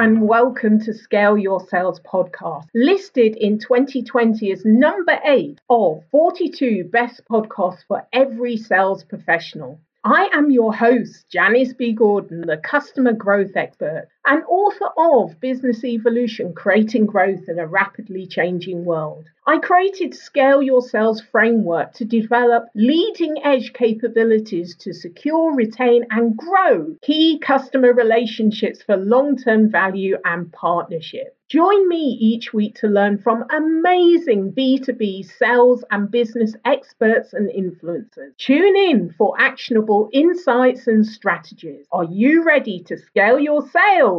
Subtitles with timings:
[0.00, 6.84] and welcome to Scale Your Sales podcast, listed in 2020 as number eight of 42
[6.84, 9.80] best podcasts for every sales professional.
[10.04, 11.92] I am your host, Janice B.
[11.92, 18.26] Gordon, the customer growth expert and author of Business Evolution Creating Growth in a Rapidly
[18.26, 19.24] Changing World.
[19.46, 26.36] I created Scale Your Sales framework to develop leading edge capabilities to secure, retain, and
[26.36, 31.34] grow key customer relationships for long term value and partnership.
[31.48, 38.36] Join me each week to learn from amazing B2B sales and business experts and influencers.
[38.36, 41.86] Tune in for actionable insights and strategies.
[41.90, 44.17] Are you ready to scale your sales?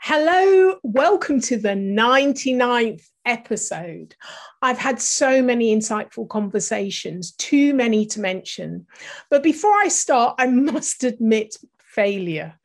[0.00, 4.14] Hello, welcome to the 99th episode.
[4.62, 8.86] I've had so many insightful conversations, too many to mention.
[9.30, 12.58] But before I start, I must admit failure.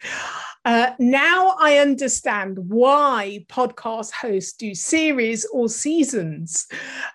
[0.65, 6.67] Uh, now I understand why podcast hosts do series or seasons.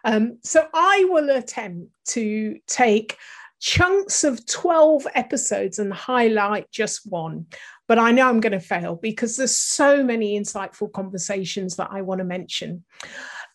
[0.05, 3.19] Um, so I will attempt to take
[3.61, 7.47] chunks of 12 episodes and highlight just one.
[7.87, 12.01] But I know I'm going to fail because there's so many insightful conversations that I
[12.03, 12.85] want to mention.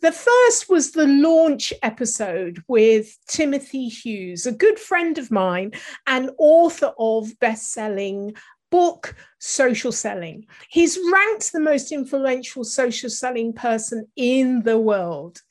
[0.02, 5.72] The first was the launch episode with Timothy Hughes, a good friend of mine
[6.08, 8.34] and author of best selling
[8.70, 10.46] book social selling.
[10.70, 15.42] He's ranked the most influential social selling person in the world.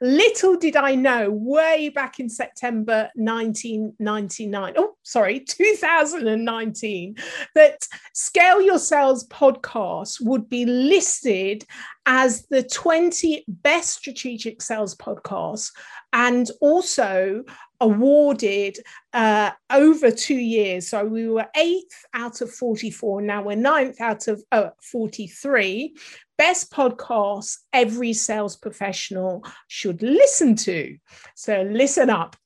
[0.00, 7.16] Little did I know way back in September 1999, oh, sorry, 2019,
[7.54, 11.64] that Scale Your Sales podcast would be listed
[12.06, 15.70] as the 20 best strategic sales podcasts
[16.12, 17.44] and also
[17.80, 18.78] awarded
[19.12, 20.88] uh, over two years.
[20.88, 23.22] So we were eighth out of 44.
[23.22, 25.96] Now we're ninth out of uh, 43.
[26.38, 30.96] Best podcasts every sales professional should listen to.
[31.34, 32.36] So listen up.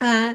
[0.00, 0.34] Uh,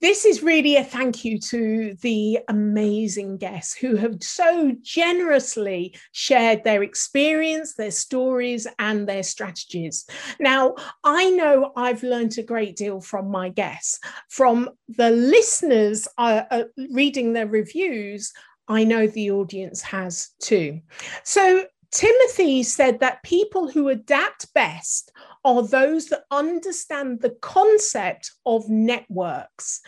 [0.00, 6.62] this is really a thank you to the amazing guests who have so generously shared
[6.62, 10.06] their experience, their stories, and their strategies.
[10.38, 13.98] Now, I know I've learned a great deal from my guests,
[14.28, 18.32] from the listeners uh, uh, reading their reviews.
[18.68, 20.80] I know the audience has too.
[21.24, 25.10] So, Timothy said that people who adapt best
[25.48, 29.80] are those that understand the concept of networks.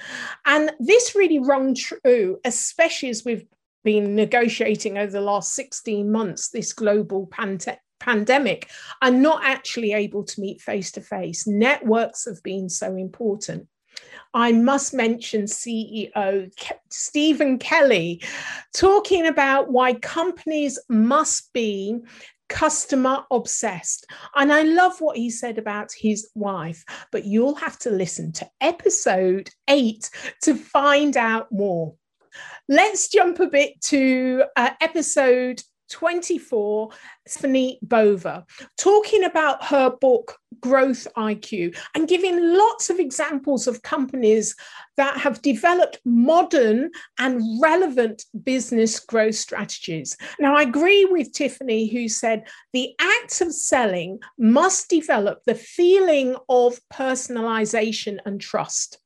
[0.47, 3.45] And this really rung true, especially as we've
[3.85, 8.71] been negotiating over the last 16 months this global pand- pandemic
[9.03, 11.47] and not actually able to meet face to face.
[11.47, 13.69] Networks have been so important.
[14.33, 16.51] I must mention CEO
[16.89, 18.23] Stephen Kelly
[18.73, 21.99] talking about why companies must be
[22.51, 24.05] customer obsessed.
[24.35, 28.51] And I love what he said about his wife, but you'll have to listen to
[28.61, 30.11] episode eight
[30.43, 31.95] to find out more.
[32.69, 36.91] Let's jump a bit to uh, episode 24,
[37.27, 38.47] Stephanie Bova,
[38.79, 44.57] talking about her book, Growth IQ, and giving lots of examples of companies
[44.97, 50.17] that have developed modern and relevant business growth strategies.
[50.39, 56.37] Now, I agree with Tiffany, who said the act of selling must develop the feeling
[56.49, 59.00] of personalization and trust.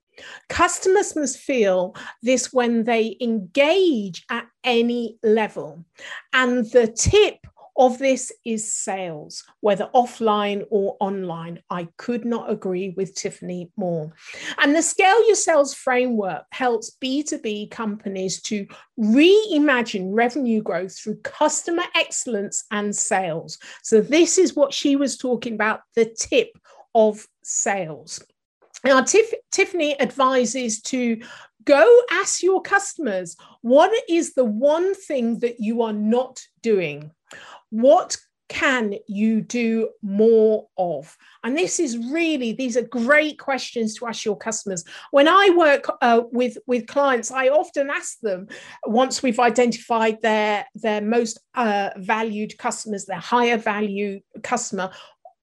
[0.48, 5.84] Customers must feel this when they engage at any level.
[6.32, 7.38] And the tip
[7.76, 11.60] of this is sales, whether offline or online.
[11.70, 14.12] I could not agree with Tiffany more.
[14.58, 18.66] And the Scale Your Sales framework helps B2B companies to
[18.98, 23.58] reimagine revenue growth through customer excellence and sales.
[23.82, 26.56] So, this is what she was talking about the tip
[26.94, 28.22] of sales.
[28.84, 31.20] Now, Tiff- Tiffany advises to
[31.64, 37.10] go ask your customers what is the one thing that you are not doing?
[37.70, 38.16] What
[38.50, 41.16] can you do more of?
[41.42, 44.84] And this is really, these are great questions to ask your customers.
[45.10, 48.48] When I work uh, with, with clients, I often ask them
[48.84, 54.90] once we've identified their, their most uh, valued customers, their higher value customer,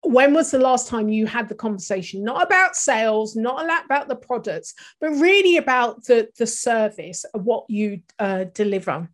[0.04, 4.16] when was the last time you had the conversation not about sales not about the
[4.16, 9.08] products but really about the the service what you uh, deliver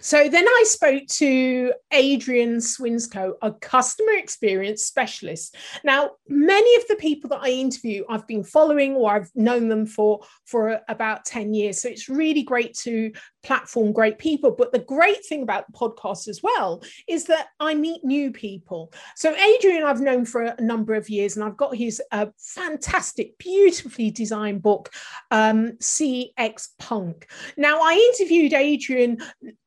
[0.00, 5.56] So then I spoke to Adrian Swinscoe, a customer experience specialist.
[5.84, 9.86] Now, many of the people that I interview, I've been following or I've known them
[9.86, 11.80] for, for about 10 years.
[11.80, 14.50] So it's really great to platform great people.
[14.50, 18.92] But the great thing about the podcast as well is that I meet new people.
[19.16, 23.38] So Adrian, I've known for a number of years, and I've got his uh, fantastic,
[23.38, 24.90] beautifully designed book,
[25.30, 27.30] um, CX Punk.
[27.56, 29.18] Now, I interviewed Adrian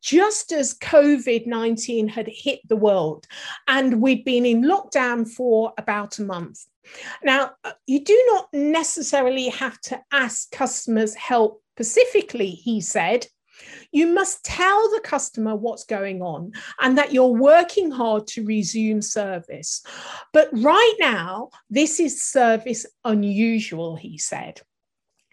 [0.02, 3.28] just as COVID 19 had hit the world,
[3.68, 6.66] and we'd been in lockdown for about a month.
[7.24, 13.28] Now, uh, you do not necessarily have to ask customers help specifically, he said.
[13.92, 16.52] You must tell the customer what's going on
[16.82, 19.84] and that you're working hard to resume service.
[20.32, 24.62] But right now, this is service unusual, he said.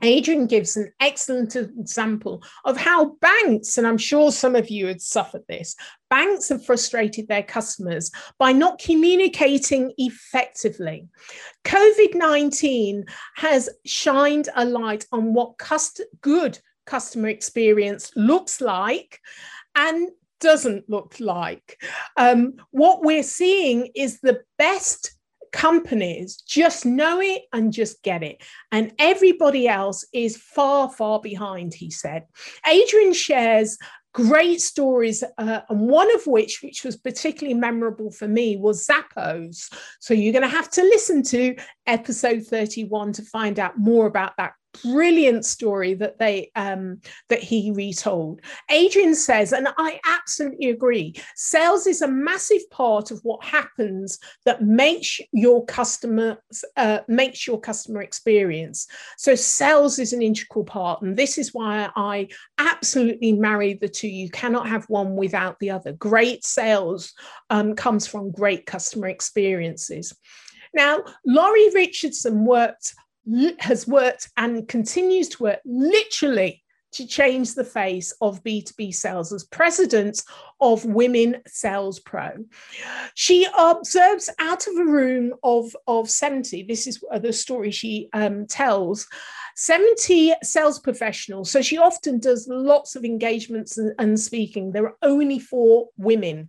[0.02, 5.00] Adrian gives an excellent example of how banks, and I'm sure some of you had
[5.00, 5.76] suffered this,
[6.08, 11.08] banks have frustrated their customers by not communicating effectively.
[11.64, 13.04] COVID 19
[13.36, 15.58] has shined a light on what
[16.20, 16.58] good
[16.90, 19.20] customer experience looks like
[19.76, 20.10] and
[20.40, 21.80] doesn't look like.
[22.16, 25.14] Um, what we're seeing is the best
[25.52, 28.42] companies just know it and just get it.
[28.72, 32.24] And everybody else is far, far behind, he said.
[32.66, 33.78] Adrian shares
[34.12, 39.72] great stories, uh, and one of which, which was particularly memorable for me, was Zappos.
[40.00, 41.54] So you're going to have to listen to
[41.86, 47.72] episode 31 to find out more about that brilliant story that they um, that he
[47.72, 48.40] retold.
[48.70, 51.14] Adrian says, and I absolutely agree.
[51.36, 56.42] Sales is a massive part of what happens that makes your customer
[56.76, 58.86] uh, makes your customer experience.
[59.18, 62.28] So sales is an integral part, and this is why I
[62.58, 64.08] absolutely marry the two.
[64.08, 65.92] You cannot have one without the other.
[65.92, 67.12] Great sales
[67.50, 70.14] um, comes from great customer experiences.
[70.74, 72.94] Now, Lori Richardson worked
[73.58, 76.62] has worked and continues to work literally
[76.92, 80.22] to change the face of B2B sales as president
[80.60, 82.30] of Women Sales Pro.
[83.14, 88.46] She observes out of a room of, of 70, this is the story she um,
[88.46, 89.06] tells,
[89.56, 91.50] 70 sales professionals.
[91.50, 94.72] So she often does lots of engagements and, and speaking.
[94.72, 96.48] There are only four women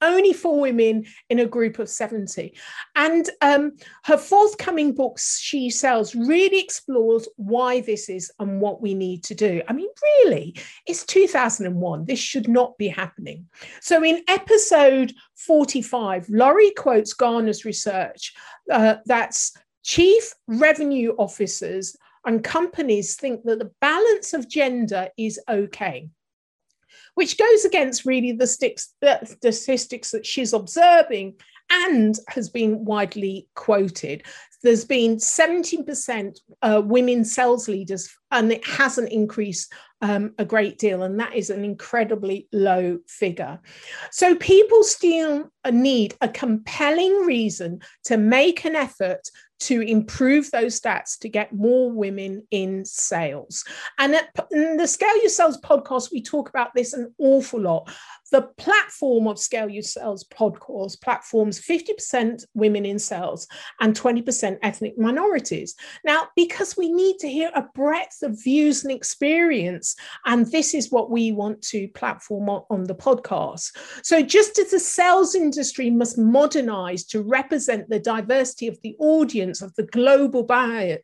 [0.00, 2.54] only four women in a group of 70.
[2.96, 3.72] And um,
[4.04, 9.34] her forthcoming book, She Sells, really explores why this is and what we need to
[9.34, 9.62] do.
[9.68, 9.88] I mean,
[10.24, 10.56] really,
[10.86, 12.04] it's 2001.
[12.04, 13.46] This should not be happening.
[13.80, 18.34] So in episode 45, Lori quotes Gartner's research
[18.70, 19.52] uh, that's
[19.82, 26.10] chief revenue officers and companies think that the balance of gender is okay
[27.20, 31.34] which goes against really the, statistics that she's observing
[31.70, 34.22] and has been widely quoted.
[34.62, 39.70] There's been 17% uh, women sales leaders, and it hasn't increased
[40.00, 43.60] um, a great deal, and that is an incredibly low figure.
[44.10, 49.28] So people still need a compelling reason to make an effort
[49.60, 53.64] to improve those stats to get more women in sales.
[53.98, 57.90] And at the Scale Your Sales podcast, we talk about this an awful lot.
[58.30, 63.46] The platform of Scale Your Sales podcast platforms 50% women in sales
[63.80, 65.74] and 20% ethnic minorities.
[66.04, 70.90] Now, because we need to hear a breadth of views and experience, and this is
[70.90, 73.76] what we want to platform on, on the podcast.
[74.02, 79.62] So, just as the sales industry must modernize to represent the diversity of the audience
[79.62, 80.98] of the global buyer,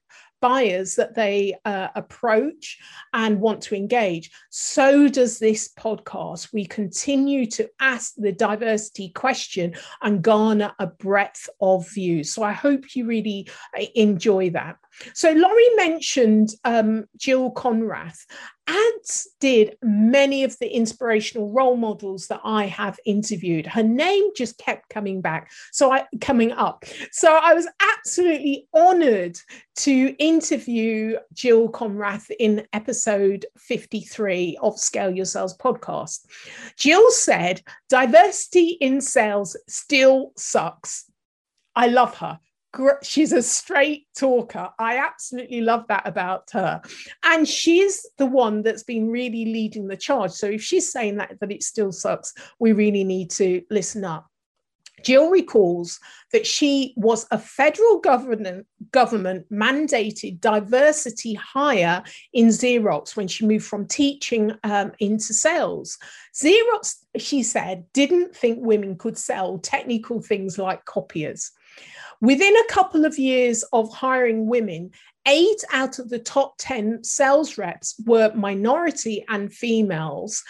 [0.46, 2.78] buyers that they uh, approach
[3.12, 4.30] and want to engage.
[4.50, 6.52] So does this podcast.
[6.52, 12.32] We continue to ask the diversity question and garner a breadth of views.
[12.32, 14.76] So I hope you really uh, enjoy that.
[15.14, 18.24] So Lori mentioned um, Jill Konrath.
[18.66, 23.66] as did many of the inspirational role models that I have interviewed.
[23.66, 26.84] Her name just kept coming back, so I coming up.
[27.12, 29.38] So I was absolutely honoured
[29.76, 36.26] to interview Jill Konrath in episode 53 of Scale Your Sales podcast.
[36.76, 41.10] Jill said, "Diversity in sales still sucks."
[41.74, 42.40] I love her
[43.02, 44.70] she's a straight talker.
[44.78, 46.80] I absolutely love that about her.
[47.24, 50.32] And she's the one that's been really leading the charge.
[50.32, 54.26] So if she's saying that that it still sucks, we really need to listen up.
[55.02, 56.00] Jill recalls
[56.32, 62.02] that she was a federal government, government mandated diversity hire
[62.32, 65.98] in Xerox when she moved from teaching um, into sales.
[66.34, 71.52] Xerox, she said, didn't think women could sell technical things like copiers.
[72.20, 74.90] Within a couple of years of hiring women,
[75.26, 80.42] eight out of the top 10 sales reps were minority and females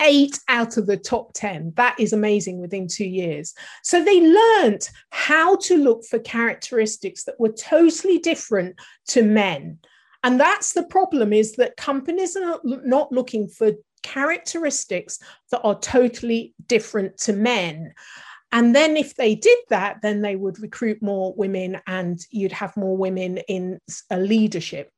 [0.00, 1.72] eight out of the top 10.
[1.76, 3.54] That is amazing within two years.
[3.82, 8.76] So they learned how to look for characteristics that were totally different
[9.08, 9.78] to men.
[10.22, 13.72] And that's the problem is that companies are not looking for
[14.02, 15.18] characteristics
[15.50, 17.92] that are totally different to men.
[18.52, 22.76] And then if they did that, then they would recruit more women and you'd have
[22.76, 23.78] more women in
[24.10, 24.90] a leadership.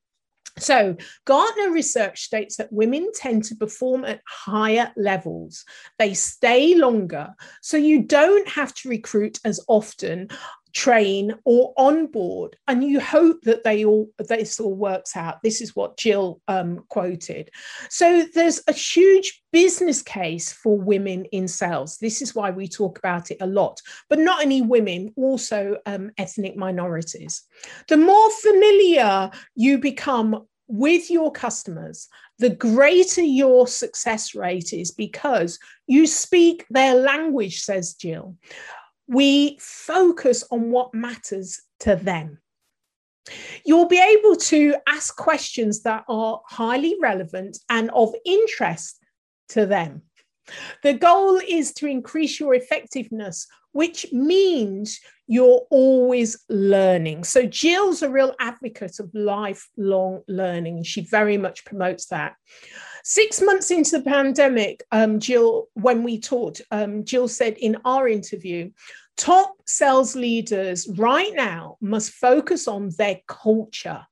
[0.59, 5.65] So, Gartner research states that women tend to perform at higher levels.
[5.99, 7.31] They stay longer.
[7.63, 10.29] So, you don't have to recruit as often
[10.73, 15.43] train or onboard and you hope that they all this all works out.
[15.43, 17.51] This is what jill um, quoted.
[17.89, 21.99] So there's a huge business case for women in sales.
[21.99, 26.11] This is why we talk about it a lot but not only women also um,
[26.19, 27.43] ethnic minorities.
[27.89, 32.09] The more familiar you become with your customers
[32.39, 35.59] the greater your success rate is because
[35.89, 38.37] you speak their language says jill
[39.11, 42.39] we focus on what matters to them.
[43.65, 48.99] You'll be able to ask questions that are highly relevant and of interest
[49.51, 50.03] to them.
[50.85, 57.25] The goal is to increase your effectiveness, which means you're always learning.
[57.25, 60.85] So, Jill's a real advocate of lifelong learning.
[60.85, 62.35] She very much promotes that.
[63.05, 68.09] Six months into the pandemic, um, Jill, when we talked, um, Jill said in our
[68.09, 68.71] interview,
[69.17, 74.07] top sales leaders right now must focus on their culture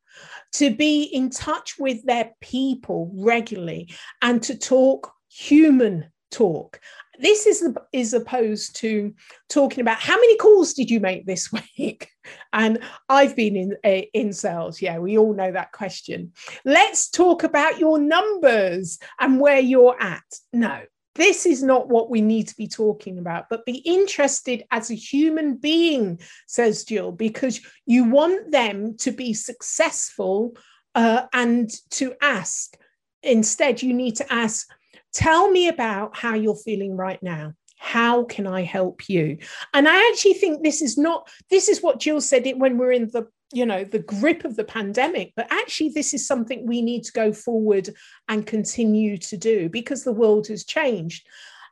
[0.52, 3.88] to be in touch with their people regularly
[4.22, 6.80] and to talk human talk.
[7.20, 9.14] This is is opposed to
[9.48, 12.10] talking about how many calls did you make this week?
[12.52, 14.80] And i've been in eh, in sales.
[14.80, 16.32] Yeah we all know that question.
[16.64, 20.24] Let's talk about your numbers and where you're at.
[20.52, 20.82] No
[21.18, 24.94] this is not what we need to be talking about but be interested as a
[24.94, 30.56] human being says jill because you want them to be successful
[30.94, 32.76] uh, and to ask.
[33.22, 34.68] Instead you need to ask
[35.12, 37.54] Tell me about how you're feeling right now.
[37.78, 39.38] How can I help you?
[39.72, 42.92] And I actually think this is not, this is what Jill said it when we're
[42.92, 46.82] in the you know the grip of the pandemic but actually this is something we
[46.82, 47.88] need to go forward
[48.28, 51.26] and continue to do because the world has changed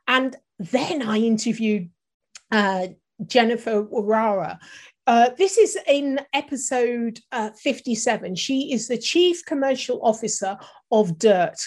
[0.07, 1.87] and then i interviewed
[2.51, 2.87] uh,
[3.25, 4.57] jennifer Warawa.
[5.07, 8.35] Uh, this is in episode uh, 57.
[8.35, 10.57] She is the chief commercial officer
[10.91, 11.61] of DIRTT,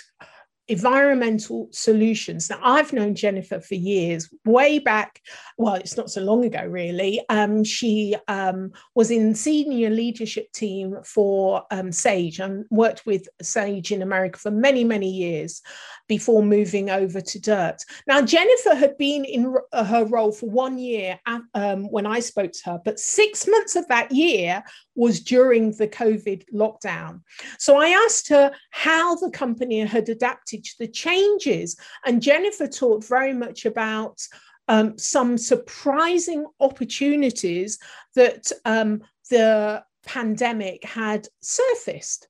[0.70, 2.48] environmental solutions.
[2.48, 5.20] Now, I've known Jennifer for years, way back.
[5.58, 7.20] Well, it's not so long ago, really.
[7.28, 13.90] Um, she um, was in senior leadership team for um, Sage and worked with Sage
[13.90, 15.60] in America for many, many years
[16.06, 17.84] before moving over to DIRTT.
[18.06, 22.52] Now, Jennifer had been in her role for one year at, um, when I spoke
[22.52, 24.62] to her, but six months of that year
[24.94, 27.22] was during the COVID lockdown.
[27.58, 31.76] So I asked her how the company had adapted to the changes.
[32.04, 34.20] And Jennifer talked very much about
[34.68, 37.78] um, some surprising opportunities
[38.14, 42.28] that um, the pandemic had surfaced.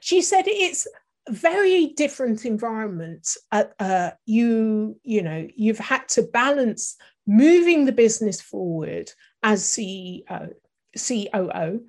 [0.00, 0.86] She said it's
[1.28, 3.36] very different environment.
[3.52, 6.96] Uh, uh, you, you know, you've had to balance
[7.26, 9.12] moving the business forward
[9.42, 10.52] as CEO,
[10.98, 11.86] COO,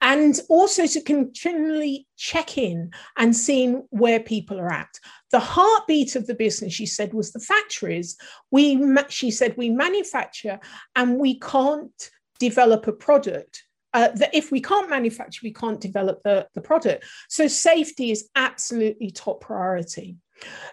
[0.00, 4.98] and also to continually check in and seeing where people are at.
[5.30, 8.16] The heartbeat of the business, she said, was the factories.
[8.50, 10.58] We, she said, we manufacture
[10.96, 16.22] and we can't develop a product uh, that if we can't manufacture, we can't develop
[16.22, 17.04] the, the product.
[17.28, 20.16] So safety is absolutely top priority.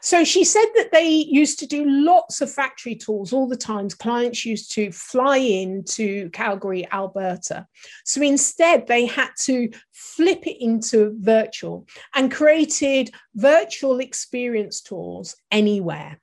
[0.02, 3.96] So she said that they used to do lots of factory tours all the times.
[3.96, 7.68] Clients used to fly in to Calgary, Alberta.
[8.04, 16.20] So instead, they had to flip it into virtual and created virtual experience tours anywhere.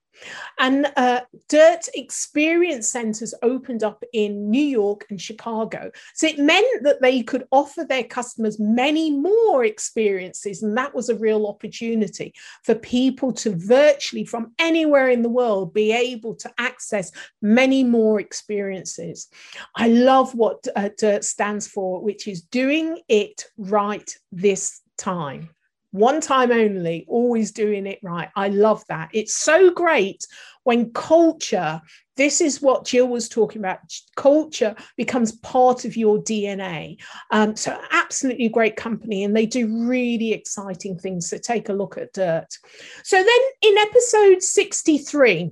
[0.59, 5.91] And uh, DIRTT Experience Centers opened up in New York and Chicago.
[6.15, 10.63] So it meant that they could offer their customers many more experiences.
[10.63, 15.75] And that was a real opportunity for people to virtually from anywhere in the world
[15.75, 17.11] be able to access
[17.41, 19.29] many more experiences.
[19.75, 25.51] I love what uh, DIRTT stands for, which is doing it right this time
[25.93, 28.29] one time only, always doing it right.
[28.35, 29.11] I love that.
[29.13, 30.27] It's so great
[30.65, 31.81] when culture,
[32.17, 33.79] this is what Jill was talking about,
[34.17, 36.97] culture becomes part of your DNA.
[37.31, 41.29] Um, so, absolutely great company, and they do really exciting things.
[41.29, 42.59] So, take a look at DIRTT.
[43.05, 45.51] So, then in episode 63,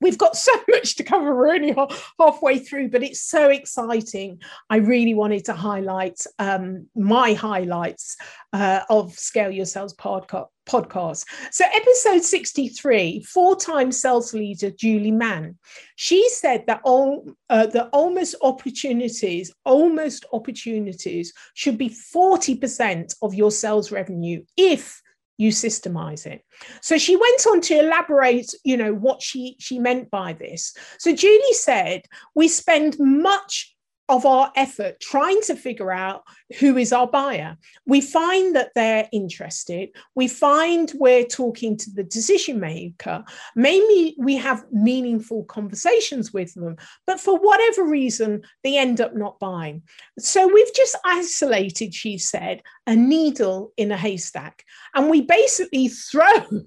[0.00, 1.34] we've got so much to cover.
[1.34, 1.74] We're only
[2.18, 4.40] halfway through, but it's so exciting.
[4.70, 8.16] I really wanted to highlight um, my highlights
[8.52, 10.46] uh, of Scale Your Sales podcast.
[10.68, 11.24] Podcast.
[11.50, 15.56] So, episode 63, four time sales leader Julie Mann,
[15.96, 23.50] she said that all uh, the almost opportunities, almost opportunities should be 40% of your
[23.50, 25.00] sales revenue if
[25.38, 26.44] you systemize it.
[26.82, 30.74] So she went on to elaborate you know what she she meant by this.
[30.98, 32.02] So julie said
[32.34, 33.74] we spend much
[34.08, 36.22] of our effort trying to figure out
[36.58, 37.56] who is our buyer.
[37.86, 39.90] We find that they're interested.
[40.14, 43.24] We find we're talking to the decision maker.
[43.54, 49.38] Maybe we have meaningful conversations with them, but for whatever reason, they end up not
[49.38, 49.82] buying.
[50.18, 54.64] So we've just isolated, she said, a needle in a haystack.
[54.94, 56.62] And we basically throw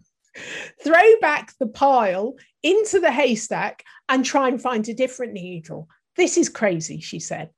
[0.82, 5.90] throw back the pile into the haystack and try and find a different needle.
[6.16, 7.50] This is crazy, she said.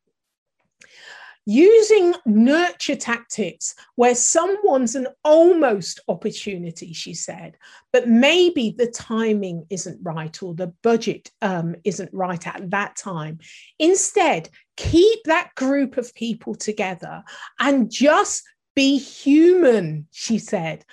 [1.46, 7.58] Using nurture tactics where someone's an almost opportunity, she said,
[7.92, 13.40] but maybe the timing isn't right or the budget um, isn't right at that time.
[13.78, 17.24] Instead, keep that group of people together
[17.60, 18.44] and just
[18.74, 20.86] be human, she said.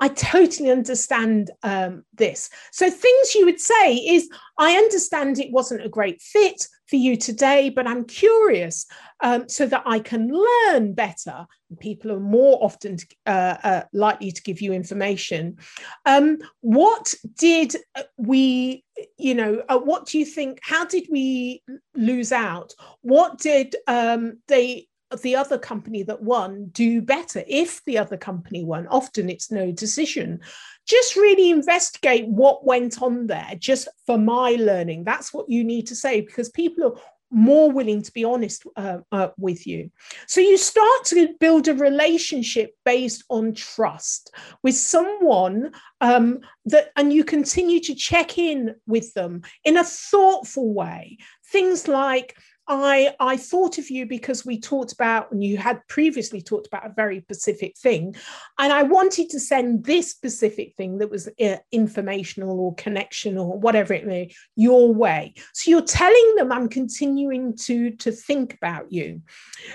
[0.00, 2.48] I totally understand um, this.
[2.72, 4.28] So, things you would say is,
[4.58, 8.86] I understand it wasn't a great fit for you today, but I'm curious
[9.22, 11.46] um, so that I can learn better.
[11.78, 15.56] People are more often uh, uh, likely to give you information.
[16.04, 17.76] Um, what did
[18.16, 18.84] we,
[19.18, 20.58] you know, uh, what do you think?
[20.62, 21.62] How did we
[21.94, 22.72] lose out?
[23.02, 24.88] What did um, they
[25.22, 29.72] the other company that won do better if the other company won often it's no
[29.72, 30.40] decision
[30.86, 35.86] just really investigate what went on there just for my learning that's what you need
[35.86, 39.90] to say because people are more willing to be honest uh, uh, with you.
[40.26, 47.12] So you start to build a relationship based on trust with someone um, that, and
[47.12, 51.18] you continue to check in with them in a thoughtful way.
[51.46, 52.36] Things like,
[52.72, 56.86] I, I thought of you because we talked about, and you had previously talked about
[56.86, 58.14] a very specific thing.
[58.60, 63.58] And I wanted to send this specific thing that was uh, informational or connection or
[63.58, 65.34] whatever it may your way.
[65.52, 69.22] So you're telling them I'm continuing to, to think about you.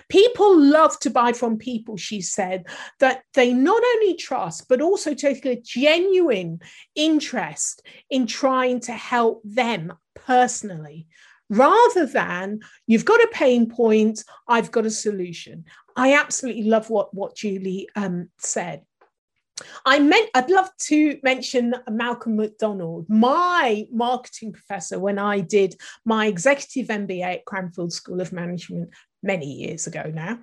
[0.08, 2.66] People love to buy from people, she said,
[3.02, 6.62] that they not only trust, but also take a genuine
[6.96, 11.08] interest in trying to help them personally
[11.50, 15.66] rather than you've got a pain point, I've got a solution.
[15.96, 18.84] I absolutely love what, what Julie um, said.
[19.86, 26.28] I meant I'd love to mention Malcolm McDonald, my marketing professor when I did my
[26.28, 28.90] executive MBA at Cranfield School of Management
[29.24, 30.40] many years ago now.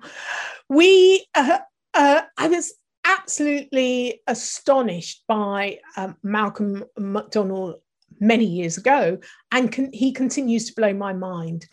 [0.67, 1.59] We uh,
[1.93, 2.73] uh, I was
[3.05, 7.75] absolutely astonished by um, Malcolm McDonald
[8.19, 9.17] many years ago,
[9.51, 11.67] and con- he continues to blow my mind.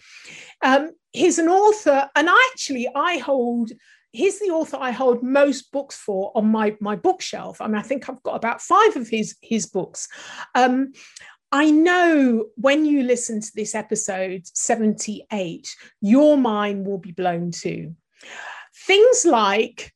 [0.62, 3.70] Um, he's an author, and actually, I hold
[4.12, 7.61] he's the author I hold most books for on my my bookshelf.
[7.61, 10.09] I mean, I think I've got about five of his his books.
[10.55, 10.92] Um,
[11.53, 15.68] I know when you listen to this episode 78,
[16.00, 17.96] your mind will be blown too.
[18.87, 19.92] Things like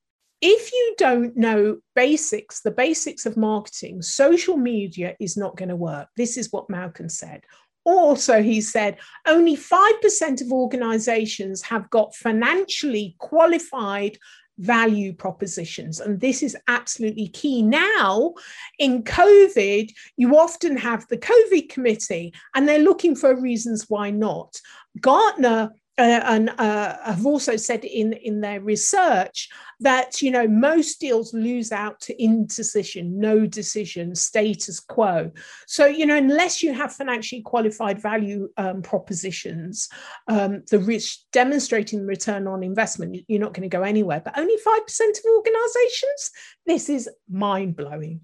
[0.47, 5.77] if you don't know basics, the basics of marketing, social media is not going to
[5.77, 6.09] work.
[6.19, 7.45] This is what Malcolm said.
[7.87, 14.19] Also, he said only 5% of organizations have got financially qualified
[14.59, 16.01] value propositions.
[16.01, 17.63] And this is absolutely key.
[17.63, 18.35] Now,
[18.79, 24.61] in COVID, you often have the COVID committee, and they're looking for reasons why not.
[25.01, 29.49] Gartner uh, and uh, have also said in, in their research
[29.81, 35.31] that you know most deals lose out to indecision no decision status quo.
[35.67, 39.89] So you know unless you have financially qualified value um, propositions
[40.29, 44.57] um, the rich demonstrating return on investment you're not going to go anywhere but only
[44.57, 46.31] 5% of organizations?
[46.67, 48.21] This is mind blowing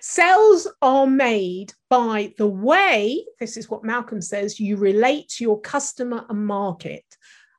[0.00, 5.60] sales are made by the way this is what malcolm says you relate to your
[5.60, 7.04] customer and market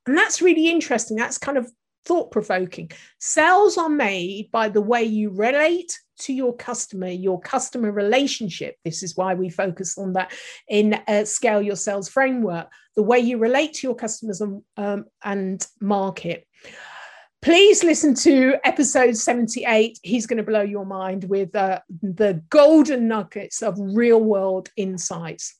[0.05, 1.17] and that's really interesting.
[1.17, 1.71] That's kind of
[2.05, 2.91] thought provoking.
[3.19, 8.75] Sales are made by the way you relate to your customer, your customer relationship.
[8.83, 10.33] This is why we focus on that
[10.67, 15.05] in uh, Scale Your Sales framework, the way you relate to your customers and, um,
[15.23, 16.45] and market.
[17.43, 19.99] Please listen to episode 78.
[20.01, 25.53] He's going to blow your mind with uh, the golden nuggets of real world insights.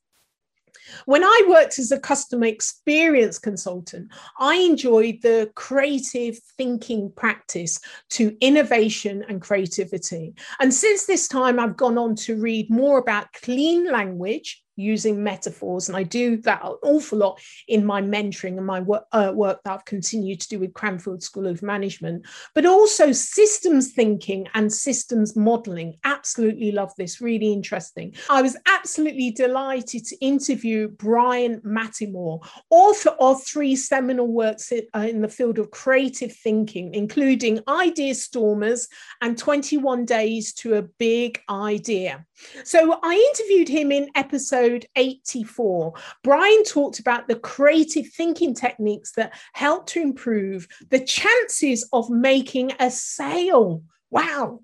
[1.08, 8.38] When I worked as a customer experience consultant, I enjoyed the creative thinking practice to
[8.40, 10.36] innovation and creativity.
[10.62, 15.88] And since this time, I've gone on to read more about clean language using metaphors.
[15.88, 19.62] And I do that an awful lot in my mentoring and my work, uh, work
[19.64, 24.72] that I've continued to do with Cranfield School of Management, but also systems thinking and
[24.72, 25.96] systems modeling.
[26.04, 28.16] Absolutely love this, really interesting.
[28.30, 35.08] I was absolutely delighted to interview Bryan Mattimore, author of three seminal works in, uh,
[35.14, 38.88] the field of creative thinking, including Idea Stormers
[39.22, 42.26] and 21 Days to a Big Idea.
[42.64, 44.63] So I interviewed him in episode
[44.96, 45.94] 84.
[46.24, 52.72] Bryan talked about the creative thinking techniques that help to improve the chances of making
[52.80, 53.84] a sale.
[54.14, 54.60] Wow.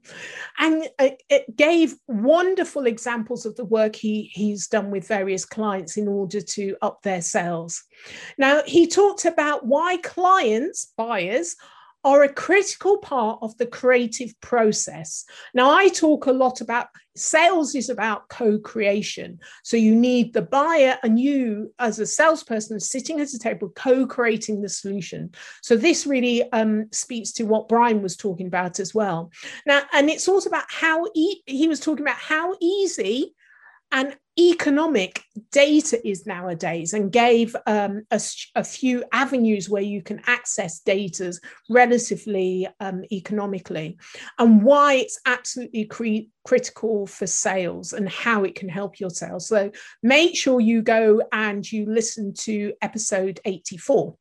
[0.59, 6.07] And it gave wonderful examples of the work he, he's done with various clients in
[6.07, 7.83] order to up their sales.
[8.37, 11.55] Now, he talked about why clients, buyers,
[12.03, 15.25] are a critical part of the creative process.
[15.53, 19.39] Now, I talk a lot about sales is about co-creation.
[19.63, 24.61] So you need the buyer and you as a salesperson sitting at a table co-creating
[24.61, 25.31] the solution.
[25.61, 29.31] So this really um, speaks to what Bryan was talking about as well.
[29.65, 33.35] Now, and it's also about how e- he was talking about how easy
[33.91, 38.21] and economic data is nowadays and gave um, a,
[38.55, 41.33] a, few avenues where you can access data
[41.69, 43.97] relatively um, economically
[44.37, 49.47] and why it's absolutely cre- critical for sales and how it can help your sales.
[49.47, 49.71] So
[50.03, 54.15] make sure you go and you listen to episode 84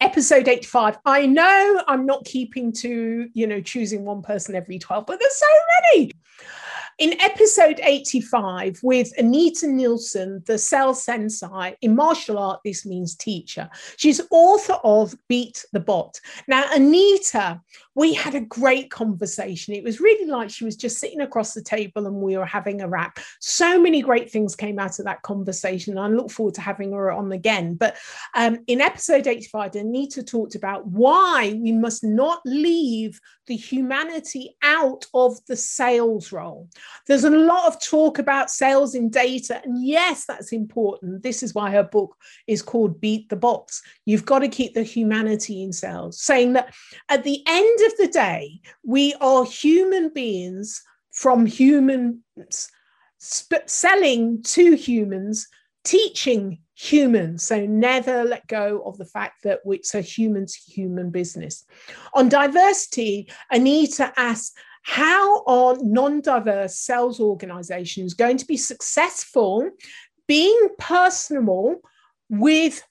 [0.00, 5.06] episode 85 i know i'm not keeping to you know choosing one person every 12
[5.06, 5.46] but there's so
[5.94, 6.10] many
[6.98, 13.68] in episode 85, with Anita Nielsen, the cell sensei, in martial art, this means teacher.
[13.96, 16.20] She's author of Beat the Bot.
[16.46, 17.60] Now, Anita,
[17.94, 19.74] we had a great conversation.
[19.74, 22.80] It was really like she was just sitting across the table and we were having
[22.80, 23.18] a wrap.
[23.40, 25.96] So many great things came out of that conversation.
[25.98, 27.74] I look forward to having her on again.
[27.74, 27.96] But
[28.34, 35.04] um, in episode 85, Anita talked about why we must not leave the humanity out
[35.12, 36.68] of the sales role.
[37.06, 41.22] There's a lot of talk about sales in data, and yes, that's important.
[41.22, 43.82] This is why her book is called Beat the Bots.
[44.06, 46.74] You've got to keep the humanity in sales, saying that
[47.08, 52.68] at the end of the day, we are human beings from humans
[53.18, 55.46] selling to humans,
[55.84, 57.44] teaching humans.
[57.44, 61.64] So never let go of the fact that it's a human's human business.
[62.14, 69.70] On diversity, Anita asks, how are non-diverse sales organizations going to be successful
[70.26, 71.76] being personable
[72.28, 72.82] with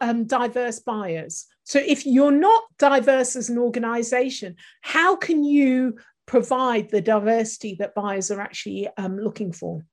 [0.00, 1.46] um, diverse buyers?
[1.70, 7.94] So if you're not diverse as an organization, how can you provide the diversity that
[7.94, 9.86] buyers are actually um, looking for?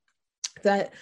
[0.64, 0.92] That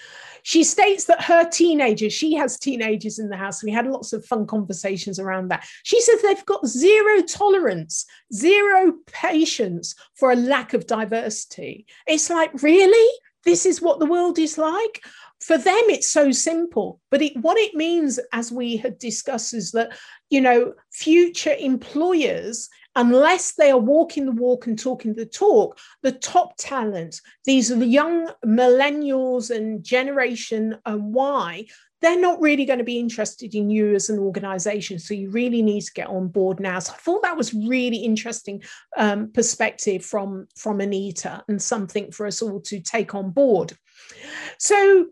[0.42, 3.64] she states that her teenagers, she has teenagers in the house.
[3.64, 5.66] We had lots of fun conversations around that.
[5.82, 11.86] She says they've got zero tolerance, zero patience for a lack of diversity.
[12.06, 13.18] It's like, really?
[13.46, 15.02] This is what the world is like?
[15.40, 17.00] For them, it's so simple.
[17.10, 19.96] But it, what it means, as we had discussed, is that,
[20.28, 26.12] you know, future employers unless they are walking the walk and talking the talk, the
[26.12, 31.66] top talent, these young millennials and Generation uh, Y,
[32.02, 34.98] they're not really going to be interested in you as an organization.
[34.98, 36.78] So you really need to get on board now.
[36.78, 38.62] So I thought that was really interesting
[38.96, 43.72] um, perspective from, from Anita and something for us all to take on board.
[44.58, 45.06] So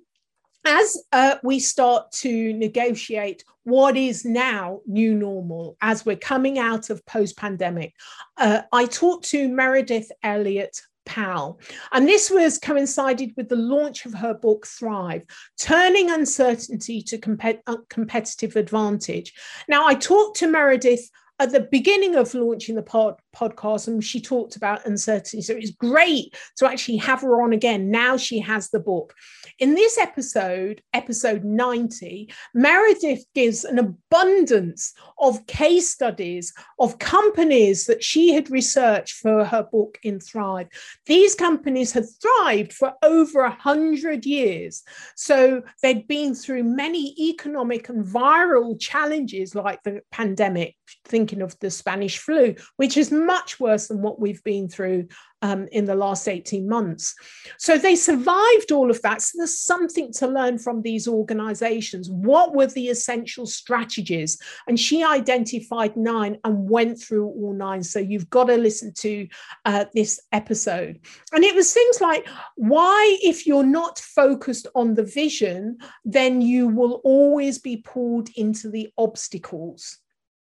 [0.66, 6.90] as uh, we start to negotiate what is now new normal as we're coming out
[6.90, 7.94] of post pandemic,
[8.36, 11.60] uh, I talked to Meredith Elliott Powell.
[11.92, 15.22] And this was coincided with the launch of her book Thrive,
[15.58, 19.32] Turning Uncertainty to uh, Competitive Advantage.
[19.68, 24.20] Now, I talked to Meredith at the beginning of launching the pod, podcast and she
[24.20, 25.42] talked about uncertainty.
[25.42, 27.90] So it's great to actually have her on again.
[27.90, 29.14] Now she has the book.
[29.58, 38.02] In this episode, episode 90, Meredith gives an abundance of case studies of companies that
[38.02, 40.68] she had researched for her book in Thrive.
[41.06, 44.82] These companies had thrived for over a hundred years.
[45.16, 51.70] So they'd been through many economic and viral challenges like the pandemic, thinking of the
[51.70, 55.08] Spanish flu, which is much worse than what we've been through
[55.44, 57.14] um, in the last 18 months.
[57.58, 59.20] So they survived all of that.
[59.20, 62.10] So there's something to learn from these organizations.
[62.10, 64.38] What were the essential strategies?
[64.66, 67.82] And she identified nine and went through all nine.
[67.82, 69.28] So you've got to listen to
[69.66, 71.00] uh, this episode.
[71.32, 76.68] And it was things like why, if you're not focused on the vision, then you
[76.68, 79.98] will always be pulled into the obstacles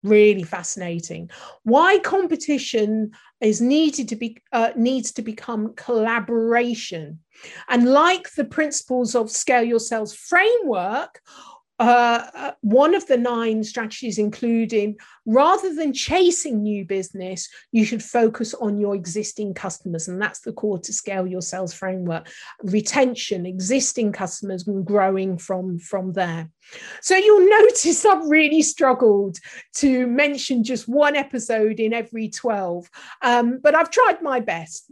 [0.02, 1.30] really fascinating.
[1.64, 7.20] Why competition is needed to be uh, needs to become collaboration.
[7.68, 11.20] And like the principles of scale your sales framework
[11.78, 18.54] uh, one of the nine strategies including rather than chasing new business you should focus
[18.54, 20.08] on your existing customers.
[20.08, 22.28] And that's the core to scale your sales framework.
[22.62, 26.50] Retention existing customers and growing from from there.
[27.02, 29.38] So you'll notice i've really struggled
[29.74, 32.88] to mention just one episode in every 12
[33.22, 34.90] um, but i've tried my best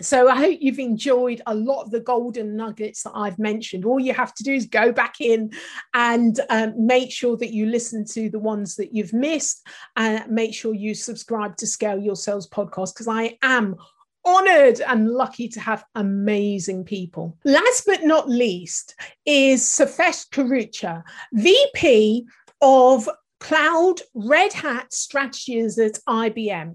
[0.00, 3.84] so I hope you've enjoyed a lot of the golden nuggets that I've mentioned.
[3.84, 5.52] All you have to do is go back in
[5.94, 10.54] and um, make sure that you listen to the ones that you've missed and make
[10.54, 13.76] sure you subscribe to Scale Your Sales podcast because I am
[14.24, 17.38] honored and lucky to have amazing people.
[17.44, 22.26] Last but not least is Safesh Karucha, VP
[22.60, 23.08] of
[23.40, 26.74] Cloud Red Hat Strategies at IBM.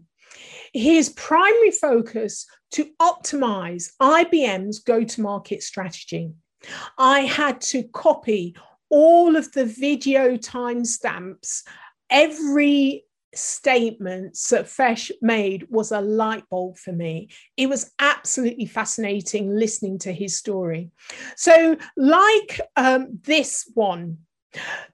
[0.74, 6.32] His primary focus to optimize IBM's go to market strategy.
[6.98, 8.56] I had to copy
[8.90, 11.64] all of the video timestamps.
[12.10, 17.30] Every statement that Fesh made was a light bulb for me.
[17.56, 20.92] It was absolutely fascinating listening to his story.
[21.36, 24.20] So, like um, this one,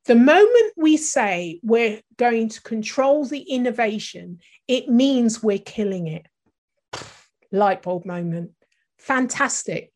[0.06, 6.26] the moment we say we're going to control the innovation, it means we're killing it
[7.52, 8.52] light bulb moment.
[8.98, 9.92] Fantastic.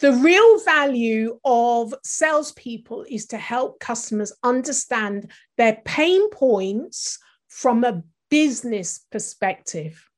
[0.00, 8.02] The real value of salespeople is to help customers understand their pain points from a
[8.30, 10.08] business perspective.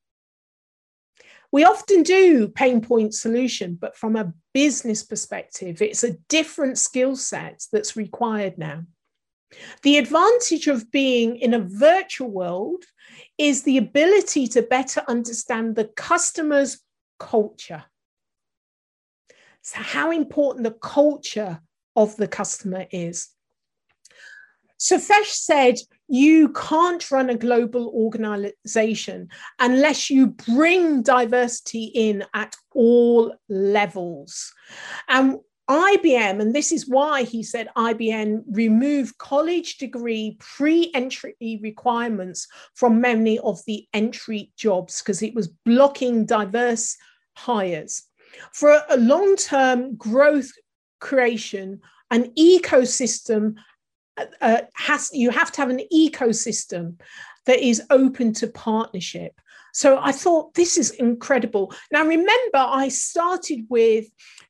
[1.52, 7.16] We often do pain point solution, but from a business perspective, it's a different skill
[7.16, 8.82] set that's required now.
[9.82, 12.84] The advantage of being in a virtual world
[13.38, 16.80] is the ability to better understand the customer's
[17.18, 17.84] culture.
[19.62, 21.60] So, how important the culture
[21.94, 23.28] of the customer is.
[24.78, 25.76] So, Safesh said,
[26.08, 29.28] You can't run a global organization
[29.58, 34.52] unless you bring diversity in at all levels.
[35.08, 42.46] And IBM, and this is why he said IBM removed college degree pre entry requirements
[42.74, 46.96] from many of the entry jobs because it was blocking diverse
[47.36, 48.04] hires.
[48.52, 50.50] For a long term growth
[51.00, 53.56] creation, an ecosystem
[54.16, 57.00] uh, uh, has, you have to have an ecosystem
[57.46, 59.40] that is open to partnership.
[59.76, 61.70] So I thought this is incredible.
[61.92, 64.06] Now, remember, I started with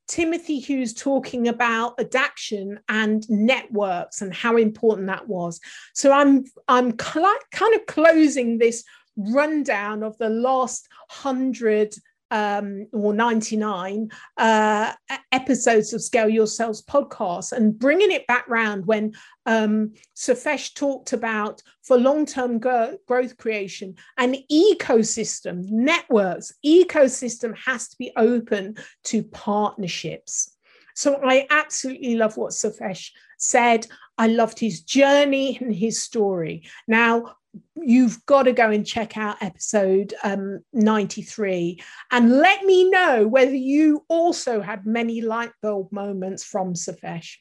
[0.06, 5.58] Timothy Hughes talking about adaptation and networks and how important that was.
[5.94, 8.84] So I'm I'm cl- kind of closing this
[9.16, 11.92] rundown of the last hundred
[12.30, 14.92] um, or 99 uh,
[15.32, 19.12] episodes of Scale Your Sales podcast and bringing it back round when
[19.46, 27.88] um, Safesh talked about for long term go- growth creation, an ecosystem, networks, ecosystem has
[27.88, 30.56] to be open to partnerships.
[30.94, 33.86] So I absolutely love what Safesh said.
[34.16, 36.64] I loved his journey and his story.
[36.88, 37.36] Now,
[37.76, 43.54] you've got to go and check out episode um, 93 and let me know whether
[43.54, 47.36] you also had many light bulb moments from Safesh.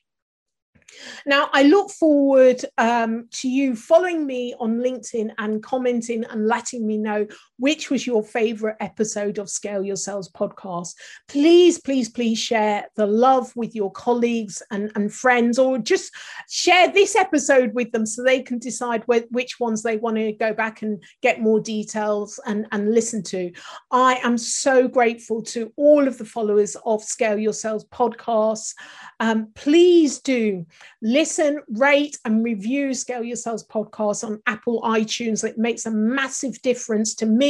[1.26, 6.86] Now, I look forward um, to you following me on LinkedIn and commenting and letting
[6.86, 10.94] me know which was your favorite episode of Scale Your Sales podcast.
[11.28, 16.14] Please, please, please share the love with your colleagues and, and friends, or just
[16.50, 20.34] share this episode with them so they can decide wh- which ones they want to
[20.34, 23.52] go back and get more details and, and listen to.
[23.92, 28.74] I am so grateful to all of the followers of Scale Your Sales podcasts.
[29.20, 30.66] Um, please do
[31.02, 35.48] listen, rate, and review Scale Your Sales podcast on Apple iTunes.
[35.48, 37.45] It makes a massive difference to me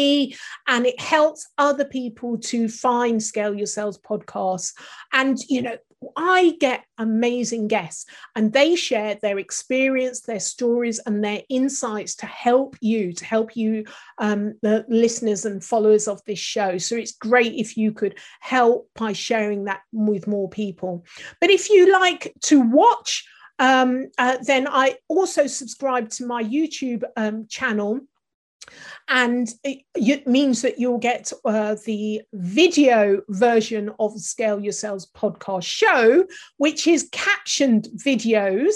[0.68, 4.74] and it helps other people to find Scale Your Sales podcasts.
[5.14, 5.78] And, you know,
[6.16, 8.06] I get amazing guests
[8.36, 13.56] and they share their experience, their stories, and their insights to help you, to help
[13.56, 13.86] you,
[14.18, 16.78] um, the listeners and followers of this show.
[16.78, 21.06] So it's great if you could help by sharing that with more people.
[21.42, 23.28] But if you like to watch,
[23.58, 28.02] um, uh, then I also subscribe to my YouTube um, channel
[29.08, 35.12] and it, means that you'll get uh, the video version of the Scale Your Sales
[35.15, 36.25] podcast show,
[36.58, 38.73] which is captioned videos.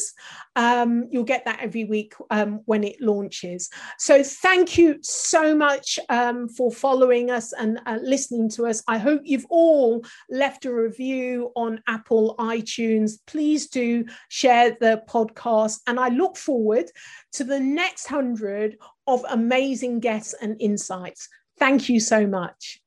[0.55, 3.69] Um, you'll get that every week um, when it launches.
[3.97, 8.83] So, thank you so much um, for following us and uh, listening to us.
[8.87, 13.13] I hope you've all left a review on Apple iTunes.
[13.25, 16.85] Please do share the podcast, and I look forward
[17.33, 18.77] to the next hundred
[19.09, 21.27] of amazing guests and insights.
[21.57, 22.79] Thank you so much.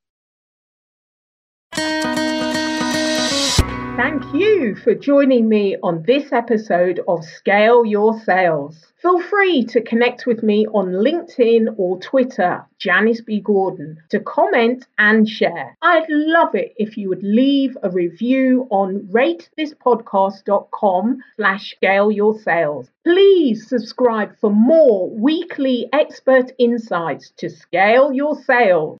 [3.97, 8.87] Thank you for joining me on this episode of Scale Your Sales.
[9.03, 13.41] Feel free to connect with me on LinkedIn or Twitter, Janice B.
[13.41, 15.77] Gordon, to comment and share.
[15.83, 22.89] I'd love it if you would leave a review on ratethispodcast.com slash scale your sales.
[23.05, 28.91] Please subscribe for more weekly expert insights to scale your sales.